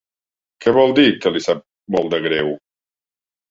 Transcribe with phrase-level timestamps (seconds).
[0.65, 1.63] Què vol dir que li sap
[1.97, 2.53] molt de greu?